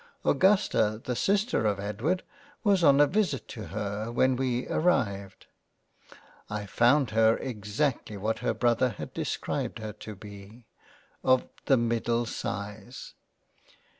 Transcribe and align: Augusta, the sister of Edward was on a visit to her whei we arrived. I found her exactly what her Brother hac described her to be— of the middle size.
Augusta, 0.25 0.99
the 1.05 1.15
sister 1.15 1.67
of 1.67 1.79
Edward 1.79 2.23
was 2.63 2.83
on 2.83 2.99
a 2.99 3.05
visit 3.05 3.47
to 3.47 3.65
her 3.65 4.11
whei 4.11 4.29
we 4.29 4.67
arrived. 4.67 5.45
I 6.49 6.65
found 6.65 7.11
her 7.11 7.37
exactly 7.37 8.17
what 8.17 8.39
her 8.39 8.55
Brother 8.55 8.89
hac 8.97 9.13
described 9.13 9.77
her 9.77 9.93
to 9.93 10.15
be— 10.15 10.65
of 11.33 11.47
the 11.67 11.77
middle 11.77 12.25
size. 12.25 13.13